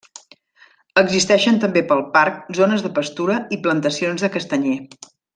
Existeixen 1.01 1.59
també 1.65 1.83
pel 1.91 2.01
parc 2.17 2.39
zones 2.61 2.83
de 2.87 2.91
pastura 2.99 3.35
i 3.57 3.63
plantacions 3.67 4.25
de 4.25 4.31
castanyer. 4.39 4.79